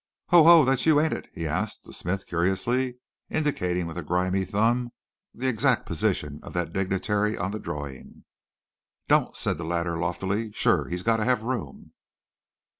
"Ho, 0.29 0.43
ho! 0.43 0.65
that's 0.65 0.87
you, 0.87 0.99
ain't 0.99 1.13
it," 1.13 1.29
he 1.31 1.45
asked 1.45 1.83
the 1.83 1.93
smith 1.93 2.25
curiously, 2.25 2.97
indicating 3.29 3.85
with 3.85 3.99
a 3.99 4.01
grimy 4.01 4.43
thumb 4.45 4.91
the 5.31 5.47
exact 5.47 5.85
position 5.85 6.39
of 6.41 6.53
that 6.53 6.73
dignitary 6.73 7.37
on 7.37 7.51
the 7.51 7.59
drawing. 7.59 8.23
"Don't," 9.07 9.37
said 9.37 9.59
the 9.59 9.63
latter, 9.63 9.99
loftily 9.99 10.51
"sure! 10.53 10.87
He's 10.87 11.03
gotta 11.03 11.25
have 11.25 11.43
room." 11.43 11.93